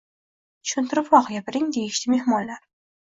[0.67, 2.69] Tushuntiribroq gapiring, deyishdi mehmonlar